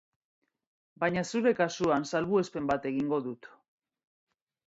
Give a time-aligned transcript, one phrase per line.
[1.03, 3.51] Baina zure kasuan salbuespen bat egingo dut.